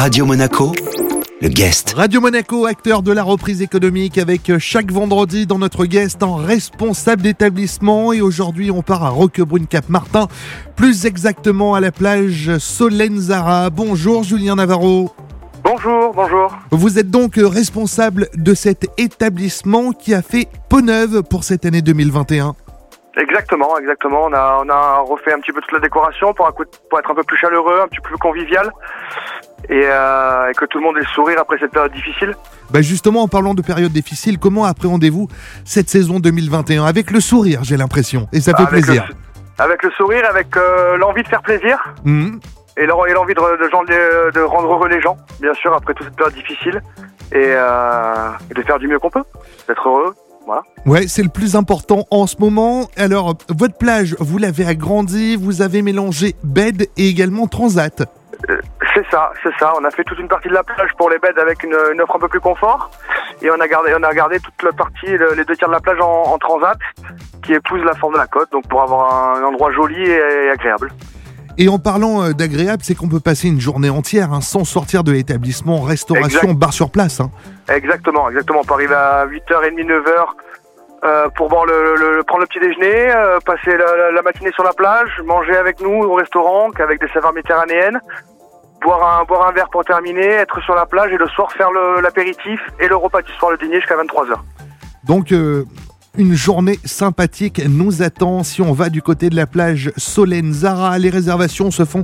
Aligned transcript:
Radio 0.00 0.24
Monaco, 0.24 0.72
le 1.42 1.48
guest. 1.48 1.92
Radio 1.94 2.22
Monaco, 2.22 2.64
acteur 2.64 3.02
de 3.02 3.12
la 3.12 3.22
reprise 3.22 3.60
économique, 3.60 4.16
avec 4.16 4.50
chaque 4.58 4.90
vendredi 4.90 5.46
dans 5.46 5.58
notre 5.58 5.84
guest 5.84 6.22
un 6.22 6.36
responsable 6.36 7.20
d'établissement. 7.20 8.14
Et 8.14 8.22
aujourd'hui, 8.22 8.70
on 8.70 8.80
part 8.80 9.04
à 9.04 9.10
Roquebrune-Cap-Martin, 9.10 10.28
plus 10.74 11.04
exactement 11.04 11.74
à 11.74 11.80
la 11.80 11.92
plage 11.92 12.56
Solenzara. 12.56 13.68
Bonjour 13.68 14.22
Julien 14.22 14.54
Navarro. 14.54 15.14
Bonjour, 15.62 16.14
bonjour. 16.14 16.56
Vous 16.70 16.98
êtes 16.98 17.10
donc 17.10 17.34
responsable 17.36 18.30
de 18.34 18.54
cet 18.54 18.86
établissement 18.96 19.92
qui 19.92 20.14
a 20.14 20.22
fait 20.22 20.48
peau 20.70 20.80
neuve 20.80 21.22
pour 21.24 21.44
cette 21.44 21.66
année 21.66 21.82
2021. 21.82 22.54
Exactement, 23.16 23.76
exactement. 23.78 24.24
On 24.26 24.32
a, 24.32 24.62
on 24.64 24.68
a 24.68 24.98
refait 25.00 25.32
un 25.32 25.40
petit 25.40 25.52
peu 25.52 25.60
toute 25.60 25.72
la 25.72 25.80
décoration 25.80 26.32
pour, 26.32 26.46
un 26.46 26.52
coup- 26.52 26.64
pour 26.88 26.98
être 26.98 27.10
un 27.10 27.14
peu 27.14 27.24
plus 27.24 27.36
chaleureux, 27.36 27.80
un 27.82 27.88
petit 27.88 28.00
peu 28.00 28.08
plus 28.10 28.18
convivial 28.18 28.70
et, 29.68 29.82
euh, 29.84 30.48
et 30.50 30.54
que 30.54 30.64
tout 30.66 30.78
le 30.78 30.84
monde 30.84 30.96
ait 30.96 31.00
le 31.00 31.06
sourire 31.06 31.38
après 31.40 31.58
cette 31.58 31.72
période 31.72 31.92
difficile. 31.92 32.34
Bah 32.70 32.82
justement, 32.82 33.22
en 33.22 33.28
parlant 33.28 33.54
de 33.54 33.62
période 33.62 33.90
difficile, 33.92 34.38
comment 34.38 34.64
appréhendez-vous 34.64 35.26
cette 35.64 35.88
saison 35.88 36.20
2021 36.20 36.84
Avec 36.84 37.10
le 37.10 37.20
sourire, 37.20 37.60
j'ai 37.64 37.76
l'impression, 37.76 38.28
et 38.32 38.40
ça 38.40 38.52
fait 38.52 38.62
Avec 38.62 38.84
plaisir. 38.84 39.06
Le, 39.08 39.64
avec 39.64 39.82
le 39.82 39.90
sourire, 39.90 40.24
avec 40.30 40.56
euh, 40.56 40.96
l'envie 40.96 41.22
de 41.24 41.28
faire 41.28 41.42
plaisir 41.42 41.78
Mhm. 42.04 42.38
et 42.76 42.86
l'en- 42.86 43.04
et 43.06 43.12
l'envie 43.12 43.34
de- 43.34 44.30
de 44.30 44.40
rendre 44.40 44.72
heureux 44.72 44.88
les 44.88 45.00
gens, 45.00 45.16
bien 45.40 45.52
sûr, 45.54 45.74
après 45.74 45.94
toute 45.94 46.06
cette 46.06 46.16
période 46.16 46.34
difficile 46.34 46.80
et, 47.32 47.36
euh, 47.44 48.28
et 48.50 48.54
de 48.54 48.62
faire 48.62 48.78
du 48.78 48.86
mieux 48.86 48.98
qu'on 49.00 49.10
peut, 49.10 49.24
d'être 49.68 49.86
heureux. 49.88 50.14
Voilà. 50.50 50.62
Ouais, 50.84 51.06
c'est 51.06 51.22
le 51.22 51.28
plus 51.28 51.54
important 51.54 52.06
en 52.10 52.26
ce 52.26 52.34
moment. 52.40 52.88
Alors, 52.96 53.34
votre 53.56 53.76
plage, 53.78 54.16
vous 54.18 54.36
l'avez 54.38 54.66
agrandie, 54.66 55.36
vous 55.36 55.62
avez 55.62 55.80
mélangé 55.80 56.34
bed 56.42 56.88
et 56.96 57.08
également 57.08 57.46
transat. 57.46 58.02
C'est 58.92 59.06
ça, 59.12 59.30
c'est 59.44 59.52
ça. 59.60 59.72
On 59.80 59.84
a 59.84 59.90
fait 59.92 60.02
toute 60.02 60.18
une 60.18 60.26
partie 60.26 60.48
de 60.48 60.54
la 60.54 60.64
plage 60.64 60.90
pour 60.98 61.08
les 61.08 61.18
beds 61.20 61.38
avec 61.40 61.62
une, 61.62 61.76
une 61.92 62.00
offre 62.00 62.16
un 62.16 62.18
peu 62.18 62.26
plus 62.26 62.40
confort. 62.40 62.90
Et 63.42 63.48
on 63.50 63.60
a 63.60 63.68
gardé, 63.68 63.94
on 63.96 64.02
a 64.02 64.12
gardé 64.12 64.40
toute 64.40 64.60
la 64.64 64.72
partie, 64.72 65.06
le- 65.06 65.34
les 65.34 65.44
deux 65.44 65.54
tiers 65.54 65.68
de 65.68 65.74
la 65.74 65.80
plage 65.80 66.00
en, 66.00 66.24
en 66.32 66.38
transat, 66.38 66.76
qui 67.44 67.52
épouse 67.52 67.84
la 67.84 67.94
forme 67.94 68.14
de 68.14 68.18
la 68.18 68.26
côte, 68.26 68.50
donc 68.50 68.66
pour 68.66 68.82
avoir 68.82 69.36
un, 69.36 69.44
endroit 69.44 69.70
joli 69.70 70.02
et 70.02 70.50
agréable. 70.50 70.90
Et 71.62 71.68
en 71.68 71.78
parlant 71.78 72.22
euh, 72.22 72.32
d'agréable, 72.32 72.82
c'est 72.82 72.94
qu'on 72.94 73.08
peut 73.08 73.20
passer 73.20 73.46
une 73.48 73.60
journée 73.60 73.90
entière 73.90 74.32
hein, 74.32 74.40
sans 74.40 74.64
sortir 74.64 75.04
de 75.04 75.12
l'établissement, 75.12 75.82
restauration, 75.82 76.40
Exact. 76.48 76.58
bar 76.58 76.72
sur 76.72 76.90
place. 76.90 77.20
hein. 77.20 77.30
Exactement, 77.68 78.28
exactement. 78.30 78.60
On 78.62 78.64
peut 78.64 78.72
arriver 78.74 78.94
à 78.94 79.26
8h30, 79.26 79.84
9h 79.84 80.02
euh, 81.04 81.28
pour 81.36 81.48
boire 81.50 81.66
le, 81.66 81.96
le- 81.96 82.16
le- 82.16 82.22
prendre 82.24 82.40
le 82.42 82.46
petit 82.46 82.60
déjeuner, 82.60 83.12
euh, 83.14 83.38
passer 83.44 83.76
la, 83.76 83.94
la- 83.96 84.10
la 84.12 84.22
matinée 84.22 84.52
sur 84.52 84.64
la 84.64 84.72
plage, 84.72 85.10
manger 85.26 85.54
avec 85.56 85.80
nous 85.82 86.02
au 86.02 86.14
restaurant 86.14 86.70
avec 86.78 86.98
des 86.98 87.08
saveurs 87.08 87.34
méditerranéennes, 87.34 88.00
boire 88.82 89.20
un, 89.20 89.24
boire 89.24 89.46
un 89.48 89.52
verre 89.52 89.68
pour 89.70 89.84
terminer, 89.84 90.24
être 90.26 90.60
sur 90.62 90.74
la 90.74 90.86
plage 90.86 91.12
et 91.12 91.18
le 91.18 91.26
soir 91.28 91.52
faire 91.52 91.68
l'apéritif 92.02 92.58
et 92.80 92.88
le 92.88 92.96
repas 92.96 93.20
du 93.20 93.32
soir, 93.32 93.50
le 93.50 93.58
dîner 93.58 93.76
jusqu'à 93.80 93.96
23h. 93.96 94.34
Donc, 95.04 95.32
euh, 95.32 95.64
une 96.18 96.34
journée 96.34 96.78
sympathique 96.84 97.62
nous 97.68 98.02
attend 98.02 98.42
si 98.42 98.60
on 98.62 98.72
va 98.72 98.90
du 98.90 99.00
côté 99.00 99.30
de 99.30 99.36
la 99.36 99.46
plage 99.46 99.92
Solenzara. 99.96 100.98
Les 100.98 101.08
réservations 101.10 101.70
se 101.70 101.84
font 101.84 102.02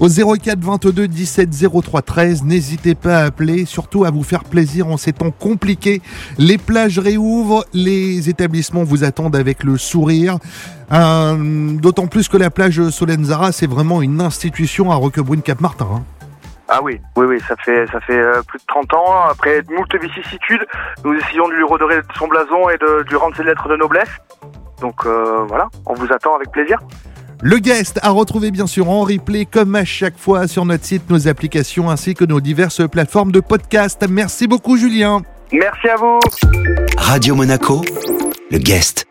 au 0.00 0.08
04 0.08 0.58
22 0.60 1.08
17 1.08 1.50
03 1.82 2.02
13. 2.02 2.44
N'hésitez 2.44 2.94
pas 2.94 3.18
à 3.18 3.24
appeler, 3.26 3.64
surtout 3.64 4.04
à 4.04 4.10
vous 4.10 4.22
faire 4.22 4.44
plaisir 4.44 4.86
en 4.86 4.96
ces 4.96 5.12
temps 5.12 5.32
compliqués. 5.32 6.00
Les 6.38 6.56
plages 6.56 6.98
réouvrent, 6.98 7.64
les 7.74 8.28
établissements 8.30 8.84
vous 8.84 9.02
attendent 9.04 9.36
avec 9.36 9.64
le 9.64 9.76
sourire. 9.76 10.38
Euh, 10.92 11.72
D'autant 11.78 12.06
plus 12.06 12.28
que 12.28 12.36
la 12.36 12.50
plage 12.50 12.88
Solenzara, 12.90 13.52
c'est 13.52 13.66
vraiment 13.66 14.02
une 14.02 14.20
institution 14.20 14.90
à 14.92 14.94
Roquebrune-Cap-Martin. 14.94 15.88
hein. 15.96 16.02
Ah 16.68 16.80
oui, 16.82 17.00
oui, 17.16 17.26
oui, 17.26 17.40
ça 17.48 17.56
fait 17.56 17.86
ça 17.86 18.00
fait 18.00 18.18
euh, 18.18 18.42
plus 18.46 18.58
de 18.58 18.64
30 18.66 18.94
ans. 18.94 19.22
Après 19.30 19.62
moult 19.68 19.94
vicissitudes, 20.00 20.64
nous 21.04 21.14
essayons 21.14 21.48
de 21.48 21.54
lui 21.54 21.64
redorer 21.64 22.00
son 22.18 22.28
blason 22.28 22.68
et 22.68 22.76
de, 22.76 23.02
de 23.04 23.08
lui 23.08 23.16
rendre 23.16 23.36
ses 23.36 23.44
lettres 23.44 23.68
de 23.68 23.76
noblesse. 23.76 24.10
Donc 24.80 25.06
euh, 25.06 25.44
voilà, 25.48 25.68
on 25.86 25.94
vous 25.94 26.12
attend 26.12 26.34
avec 26.34 26.50
plaisir. 26.50 26.78
Le 27.40 27.58
guest 27.58 28.00
à 28.02 28.10
retrouver 28.10 28.50
bien 28.50 28.66
sûr 28.66 28.90
en 28.90 29.02
replay 29.02 29.44
comme 29.44 29.76
à 29.76 29.84
chaque 29.84 30.18
fois 30.18 30.48
sur 30.48 30.64
notre 30.64 30.84
site, 30.84 31.08
nos 31.08 31.28
applications 31.28 31.88
ainsi 31.88 32.14
que 32.14 32.24
nos 32.24 32.40
diverses 32.40 32.86
plateformes 32.88 33.32
de 33.32 33.40
podcast. 33.40 34.04
Merci 34.08 34.48
beaucoup 34.48 34.76
Julien. 34.76 35.22
Merci 35.52 35.88
à 35.88 35.96
vous. 35.96 36.18
Radio 36.98 37.34
Monaco, 37.34 37.80
le 38.50 38.58
guest. 38.58 39.06